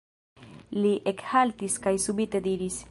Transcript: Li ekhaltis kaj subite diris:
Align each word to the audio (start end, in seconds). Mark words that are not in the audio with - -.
Li 0.85 0.93
ekhaltis 1.13 1.79
kaj 1.87 1.95
subite 2.09 2.47
diris: 2.51 2.79